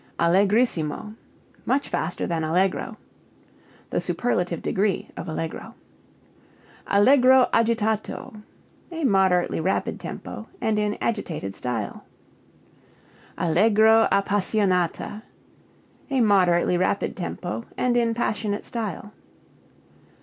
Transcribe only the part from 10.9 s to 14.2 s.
agitated style. Allegro